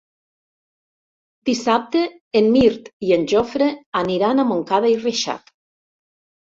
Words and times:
Dissabte 1.49 2.01
en 2.41 2.49
Mirt 2.57 2.91
i 3.11 3.15
en 3.21 3.29
Jofre 3.35 3.71
aniran 4.05 4.41
a 4.41 4.51
Montcada 4.55 4.95
i 4.99 5.01
Reixac. 5.09 5.57